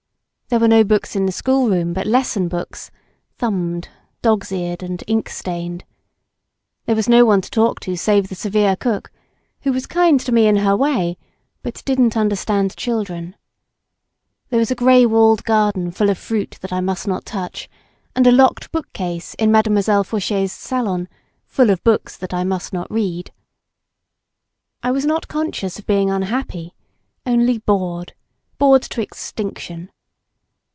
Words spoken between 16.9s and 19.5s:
not touch and a locked book case